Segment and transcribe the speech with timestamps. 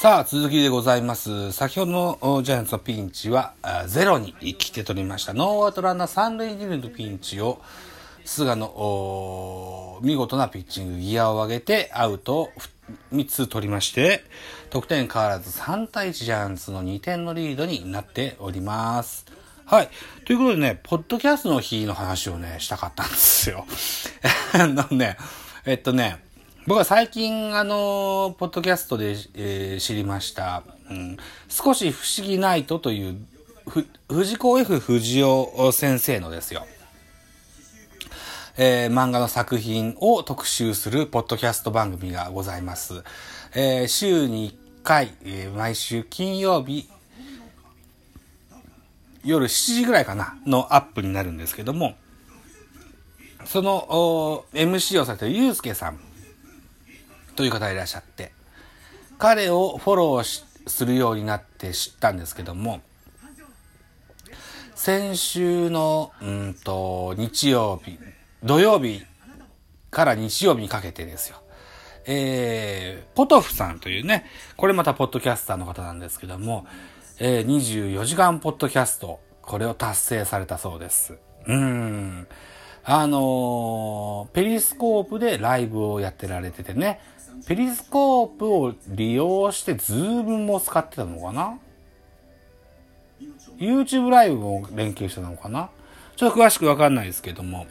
[0.00, 1.50] さあ、続きでございます。
[1.50, 3.54] 先ほどのジャイアンツのピンチは
[3.88, 5.34] ゼロに来て取りました。
[5.34, 7.60] ノーアウトランナー三塁二塁のピンチを
[8.24, 12.48] 菅野見事なピッチング、ギアを上げてアウトを
[13.12, 14.22] 3つ取りまして、
[14.70, 19.26] 得点変わらず3対1ジャイアンツの2点のリードになっております。
[19.64, 19.88] はい。
[20.26, 23.66] ということでね、ポッドキャストの日の話をね、したかったんですよ。
[24.54, 25.16] あのね、
[25.66, 26.22] えっとね、
[26.68, 31.16] 僕は最近、あの、ポッドキャストで、えー知りました、うん、
[31.48, 33.16] 少し不思議ナイトという、
[33.66, 36.66] ふ藤子 F 不二雄先生のですよ。
[38.58, 43.02] えー漫画の作品を特集するポッドキャスト番組がございます。
[43.54, 46.86] えー週に1回、えー毎週金曜日、
[49.24, 51.94] 夜7時ぐらいかな、のアップになるんですけども、
[53.46, 55.98] その、MC をされているゆうすけさん
[57.38, 58.32] という方がいらっしゃって、
[59.16, 62.80] 彼をフォローするようになって知ったんですけども、
[64.74, 67.96] 先週の、うんと、日曜日、
[68.42, 69.04] 土曜日
[69.92, 71.36] から日曜日にかけてですよ。
[72.06, 76.66] えー、ポトフさんというね、これまたポッドキャスターの方なんですけども、
[77.20, 81.16] えー、24時間ポッドキャスト、これを達成されたそうです。
[81.46, 82.26] うん。
[82.90, 87.00] あのーペリスコープでライブをやってられててね、
[87.46, 91.58] ペリスコープを利用してズームも使ってたのかな
[93.58, 95.70] ?YouTube ライブも連携してたのかな？
[96.16, 97.66] ちょっと詳しくわかんないですけども、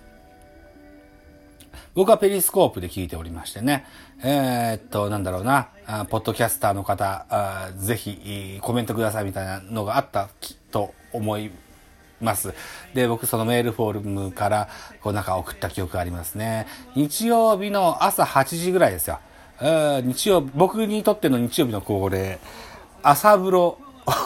[1.94, 3.86] 僕はペリスコープで聞いておりましてね、
[4.24, 5.70] えーっと、なんだろうな、
[6.10, 11.52] ポッドキャスターの方、あぜひコメントくださいみたいなのがあったかと思い
[12.22, 12.54] ます。
[12.94, 14.70] で、僕そのメールフォームから、
[15.02, 16.68] こうなんか送った記憶がありますね。
[16.96, 19.20] 日曜日の朝8時ぐらいですよ。
[19.60, 22.40] 日曜、僕にとっての日曜日の恒例、
[23.02, 23.78] 朝風呂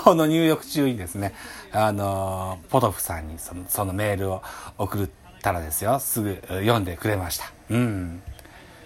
[0.06, 1.34] の入浴中にですね、
[1.72, 4.42] あのポトフさんにそのそのメールを
[4.78, 5.10] 送っ
[5.42, 7.46] たらですよ、すぐ読んでくれました。
[7.70, 8.22] うん。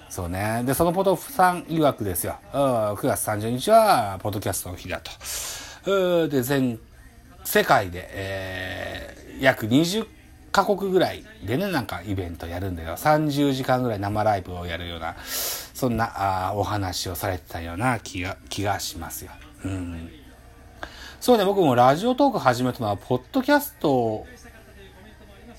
[0.09, 0.63] そうね。
[0.65, 2.37] で、そのポトフさん曰くですよ。
[2.53, 6.29] 9月30日は、ポッドキャストの日だと。
[6.29, 6.79] で、全
[7.43, 10.07] 世界で、えー約20
[10.55, 12.95] カ国ぐらいでね、なんかイベントやるんだよ。
[12.95, 19.31] 30時間ぐらい生ライブをやるような、そんなあお話をされてたような気が、気がしますよ。
[19.65, 20.09] うん。
[21.19, 24.25] そうね、僕もラジオトーク始めたのは、ポッドキャスト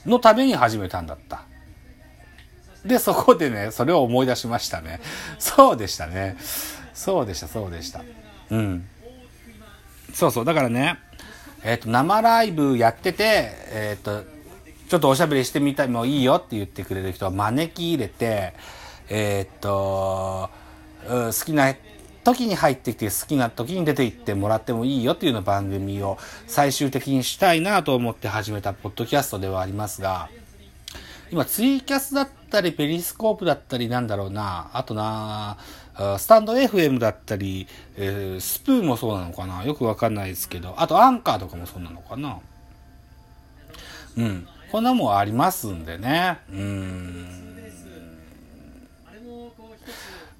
[0.06, 1.44] のために始めたんだった。
[2.82, 5.00] で、そこでね、それを思い出しましたね。
[5.38, 6.38] そうでしたね。
[6.94, 8.00] そうでした、そうでした。
[8.48, 8.88] うん。
[10.14, 10.98] そうそう、だからね、
[11.62, 14.35] えっ、と、生ライブやってて、えっ、と、
[14.88, 18.54] ちょっとおしゃべりしてみたいもういいよって言ってくれる人は招き入れて、
[19.08, 20.50] えっ、と、
[21.08, 21.74] 好きな
[22.24, 30.28] 時に入ってきて好きな時に出て行ってもらってもいいよっていうような番組を最終的にしたいなと思って始めたポッドキャストではありますが、
[31.30, 35.58] 今ツイキャスだったりペリスコープだったりなんだろうなあとな
[35.94, 37.66] あスタンド FM だったり、
[37.96, 42.38] えースプーンもそうなのかなよくわかんないですけどあとアンカーとかもそうなのかな。
[44.16, 44.48] うん。
[44.70, 47.26] こんなもんありますんでねうん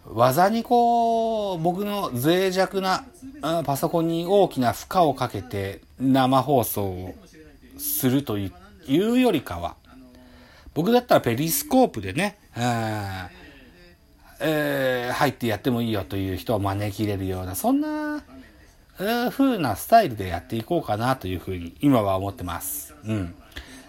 [0.09, 3.05] 技にこう僕の脆弱な
[3.65, 7.15] パソコンに大きな負荷をかけて生放送を
[7.77, 8.53] するとい
[8.89, 9.75] うよりかは
[10.75, 18.23] 僕だったらペリスコープでね、えー入ってやってもいいよという人を招き入れるような、そんな、
[19.01, 22.95] えー風なスタイルでやっていこうかなというふうに今は思ってます。
[23.07, 23.35] うん。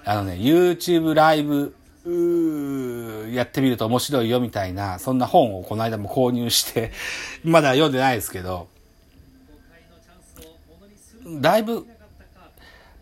[0.10, 1.76] あのね、YouTube ライブ、
[2.06, 6.94] うーやってみると面白いよみたいな、そんな本をこの間も購入して、
[7.44, 8.70] まだ読んでないですけど、
[11.42, 11.86] だいぶ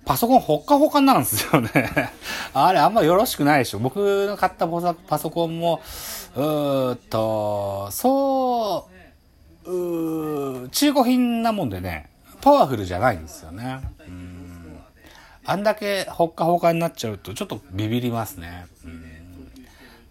[0.03, 1.69] パソコンほっかほかなんですよね。
[2.55, 3.79] あれあんまよろしくないでしょ。
[3.79, 5.81] 僕の買ったパソコンも、
[6.35, 8.89] うーっと、そ
[9.63, 12.09] う、うー中古品なもんでね、
[12.41, 13.81] パワフルじゃないんですよね。
[14.07, 14.34] うん
[15.45, 18.65] あんだけほっかほかになっちゃうとちょっとビビりますね。
[18.83, 19.15] うん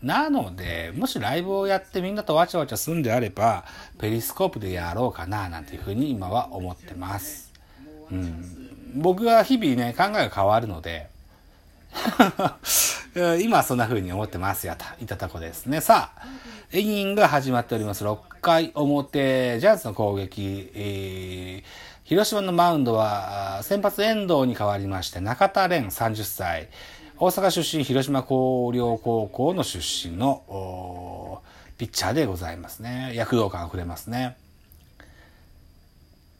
[0.05, 3.65] なので、もしライブをやってみんなとわちゃわちゃするんであれば、
[3.99, 7.51] ペリスコープでやろうかな、なんていうふうに今は思ってます。
[8.13, 8.61] うん
[8.97, 11.09] 僕は日々ね、考えが変わるので、
[13.43, 15.81] 今はそんな風に思ってますよ、といったこですね。
[15.81, 16.23] さあ、
[16.71, 18.05] エニングが始まっております。
[18.05, 26.69] 6回表、ジャイアンツの攻撃、えー広島のマウンドは、先発遠藤に変わりまして、中田蓮30歳、
[27.17, 31.43] 大阪出身、広島広陵高校の出身の、
[31.79, 33.13] ピッチャーでございますね。
[33.15, 34.37] 躍動感あふれますね。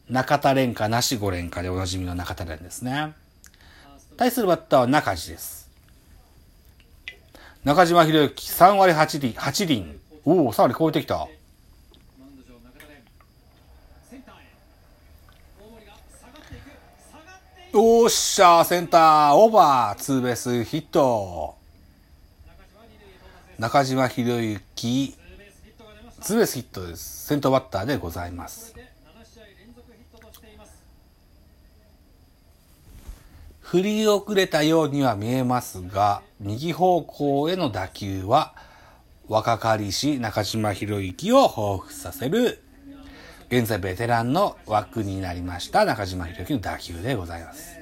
[0.07, 3.13] 中田蓮かなし5連かでおなじみの中田蓮ですね。
[4.17, 5.67] 対するバッターは中地です。
[7.63, 9.99] 中島博之、3割8厘、8厘。
[10.25, 11.27] おお、3割超えてきた。
[17.77, 21.55] おっしゃセンター、オーバー、ツーベースヒット。
[23.59, 25.13] 中島博之、
[26.21, 27.25] ツーベースヒットです。
[27.27, 28.73] 先頭バッターでございます。
[33.59, 38.55] 振り遅れたようには見えますが、右方向への打球は、
[39.27, 42.63] 若かりし中島博之を彷彿させる、
[43.57, 47.77] 現在ベテランの枠になりました中島博之の打球でございます。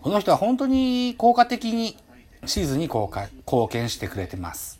[0.00, 1.96] この人は本当に効果的に
[2.44, 4.78] シーズンに貢献してくれてます。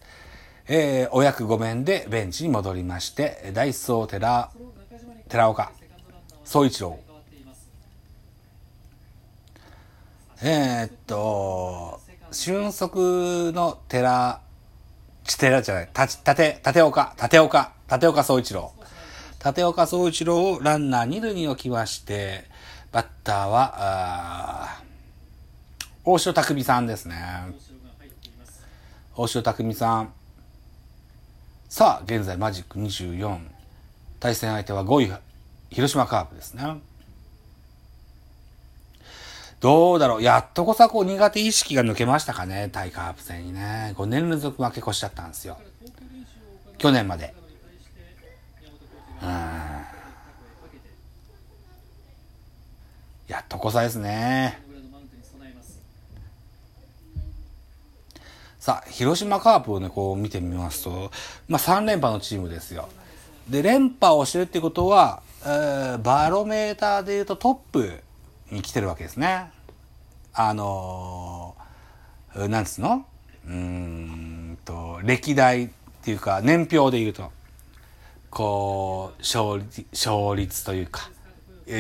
[0.69, 4.53] えー、お役御免でベンチに戻りまして、ダイソー寺、
[5.29, 5.73] 寺岡、
[6.45, 7.01] 総一郎、
[10.41, 12.01] えー、っと、
[12.31, 14.41] 俊足の寺、
[15.37, 18.73] 寺じゃない、た、たて、立岡、立岡、立岡総一郎。
[19.47, 22.47] 立岡総一郎をランナー二塁に置きまして、
[22.91, 24.83] バッターは、あ
[26.05, 27.17] 大城匠さんですね。
[29.15, 30.13] 大城匠さん。
[31.69, 33.39] さあ、現在マジック24。
[34.19, 35.13] 対戦相手は5位、
[35.71, 36.81] 広島カープですね。
[39.61, 40.23] どうだろう。
[40.23, 42.69] やっとこさこう苦手意識が抜けましたかね。
[42.73, 43.95] タイカープ戦にね。
[43.97, 45.57] 5年連続負け越しちゃったんですよ。
[46.79, 47.46] 去年まで。
[49.23, 49.29] うん。
[53.29, 54.61] やっとこさですね。
[58.59, 61.13] さあ、広島カープをね、こう見てみますと、
[61.49, 62.89] まあ3連覇のチームですよ。
[63.49, 68.03] で、連覇をしてるってことは、えー、バロメーターで言うとトップ
[68.51, 69.53] に来てるわけですね。
[70.35, 73.07] あのー、なんつうの？
[73.47, 75.69] うんと、歴代っ
[76.03, 77.31] ていうか、年表で言うと、
[78.31, 81.11] こう、勝率、勝率というか、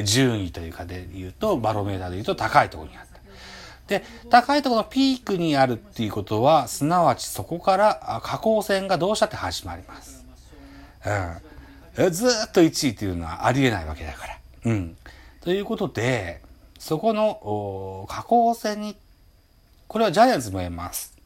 [0.04, 3.06] 順位というかで言うと、バロメーターで言うと高いところにあった。
[3.86, 10.24] で、高いところのピークにあるっていうことは、すなわちそこから下降線がどうしたって始まります。
[11.96, 12.12] うん。
[12.12, 14.38] ずっと1位っていうのはありえないわけだから。
[14.64, 14.96] うん。
[15.40, 16.42] ということで、
[16.78, 18.96] そこの下降線に、
[19.86, 21.16] これはジャイアンツも言えます。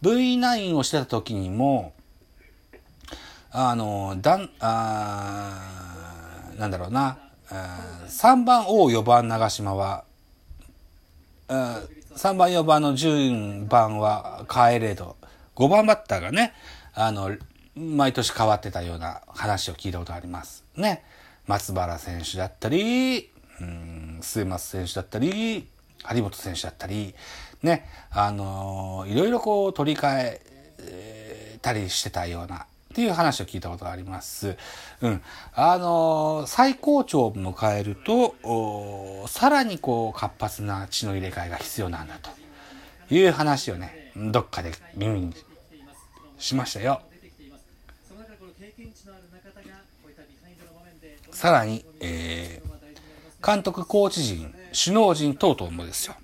[0.00, 1.92] V9 をしてた時にも、
[3.50, 7.18] あの、だん、あなんだろうな、
[7.50, 10.04] 3番王4番長島は、
[11.48, 15.16] 3番4番の順番は帰れど、
[15.56, 16.52] 5番バッターがね、
[16.94, 17.36] あの、
[17.74, 20.64] 毎年変わってたような話を聞いたことあります。
[20.76, 21.04] ね。
[21.46, 23.30] 松原選手だったり、
[23.60, 25.66] うん、末松選手だったり、
[26.04, 27.14] 張本選手だったり、
[27.62, 34.56] ね、あのー、いろいろこう取り替えたりしてたような、っていう話を聞いたことがあります。
[35.02, 35.22] うん。
[35.54, 42.30] あのー、最高潮を迎えると、さらにこう活発な血の入れ替えが必要なんだと
[43.14, 45.34] いう話をね、どっかで耳に
[46.38, 47.02] しましたよ。
[51.30, 56.16] さらに、えー、監督、コーチ陣、首脳陣等々もですよ。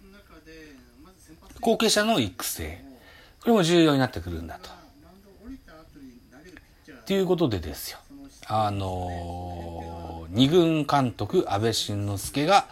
[1.61, 2.83] 後継者の育成。
[3.41, 4.84] これも重要になってくるんだと。
[7.05, 7.99] っていうことでですよ。
[8.47, 12.67] あのー、二軍監督、安倍晋之助が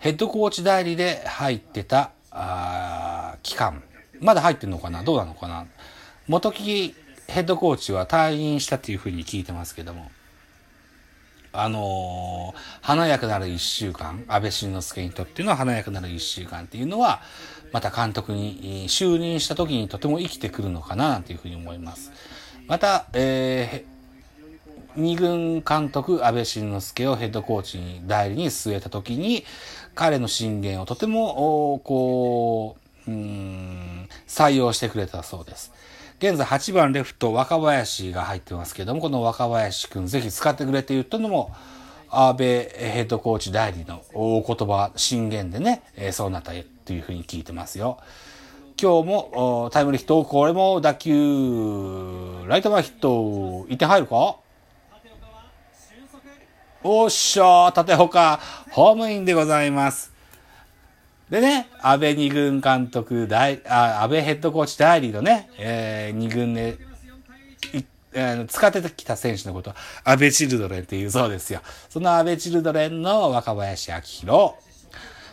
[0.00, 3.84] ヘッドコーチ代理で入ってた、あ期間。
[4.20, 5.04] まだ入ってんのかな？
[5.04, 5.66] どうなのかな？
[6.26, 6.92] 元木
[7.28, 10.10] ヘッドコーチは退院したっていうふうに聞いてますけども。
[11.52, 17.22] あのー、華やかなる一週間、安倍晋之助にとっての華やかなる一週間っていうのは、
[17.72, 22.10] また監督に就任した時にとても生きてくるのかな、というふうに思います。
[22.68, 29.44] また、えー、二軍監督、安倍晋之助をヘッドコーチに代理に据えた時に、
[29.94, 35.72] 彼の進言をとても、こう、うん、採用してくれたそうです。
[36.18, 41.56] 現在8番レフト若林が入ってますけども、この若林くんぜひ使ってくれって言ったのも、
[42.10, 45.82] 安倍ヘッドコーチ代理の大言葉、進言でね、
[46.12, 47.98] そうなったよというふうに聞いてますよ。
[48.80, 53.08] 今日もタイムリーヒット、これも打球、ライト前ヒット、
[53.68, 54.36] 1点入るか？
[56.84, 58.38] おっしゃー、立岡、
[58.70, 60.12] ホームインでございます。
[61.28, 66.78] でね、安倍二軍監督、大、あ安倍ヘッドコーチ代理のね、えー、二軍で、
[67.74, 67.82] え
[68.12, 71.62] え使ってきた選手のことを、アベチルドレンって言うそうですよ。
[71.88, 74.54] そのアベチルドレンの若林明宏、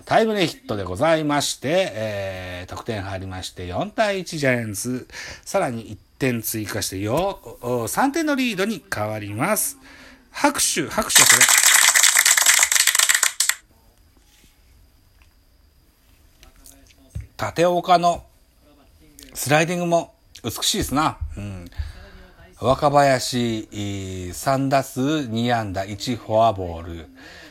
[0.06, 5.08] タイムリーヒットでございまして、えー、得点入りまして、4対1ジャイアンツ、
[5.44, 9.80] さらに1点追加してよ、3点のリードに変わります。
[10.30, 11.66] 拍手、拍手これ。
[17.36, 18.24] 縦岡の
[19.34, 21.18] スライディングも美しいですな。
[21.36, 21.66] うん。
[22.62, 27.08] 若林、3打数2安打1フォアボール。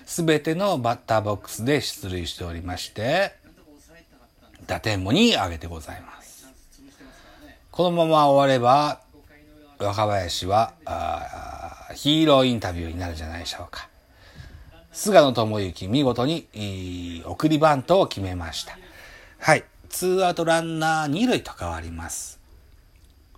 [0.07, 3.35] すべてのバッターボックスで出塁しておりまして、
[4.67, 6.47] 打点も2上げてございます。
[7.71, 9.01] このまま終われば、
[9.79, 10.75] 若林は、
[11.95, 13.89] ヒーローインタビューになるんじゃないでしょうか。
[14.93, 18.79] 菅野智之、見事に、送りバントを決めました。
[19.41, 19.65] はい。
[19.89, 22.39] ツーアウトランナー2塁と変わります。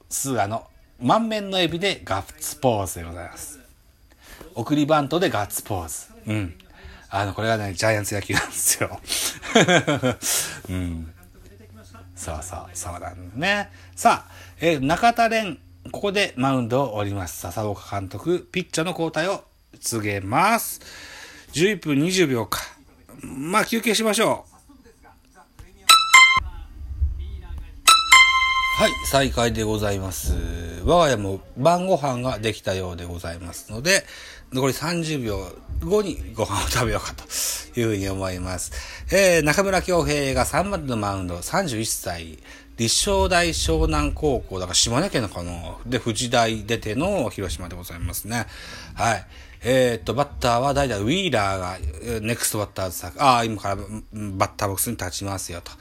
[0.08, 0.66] 菅野、
[1.00, 3.58] 満面のエビでガッツポーズでございます。
[4.54, 6.15] 送りバントでガッツポーズ。
[6.26, 6.54] うん。
[7.08, 9.00] あの、これがね、ジャイアンツ野球なんですよ。
[10.68, 11.12] うん。
[12.14, 13.70] そうそう、そうなんね。
[13.94, 15.58] さあ、えー、中田蓮、
[15.92, 17.38] ここでマウンドを降ります。
[17.40, 19.44] 笹岡監督、ピッチャーの交代を
[19.80, 20.80] 告げます。
[21.52, 22.60] 11分20秒か。
[23.22, 24.56] まあ、休憩しましょう。
[28.78, 30.34] はい、再開でございます。
[30.84, 34.04] 我が家も晩ご飯ができたようでございますので、
[34.52, 35.52] 残り30秒
[35.84, 37.24] 後にご飯を食べようかと
[37.78, 38.72] いうふうに思います。
[39.12, 42.38] えー、中村京平が3番のマウンド、31歳、
[42.76, 45.52] 立正大湘南高校、だから島根県のかな
[45.86, 48.46] で、富士大出ての広島でございますね。
[48.94, 49.26] はい。
[49.62, 53.82] えー、っと、バッターは代打ウィーラーが、ネクストバッターズ作、ああ、今からバ
[54.48, 55.72] ッターボックスに立ちますよ、と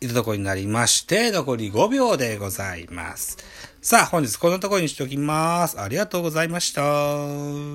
[0.00, 3.36] いったところになりまして、残り5秒でございます。
[3.82, 5.80] さあ、本日このところにしておきます。
[5.80, 6.82] ありがとうございました。